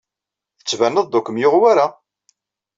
[0.59, 1.87] Tettbaneḍ-d ur kem-yuɣ wara.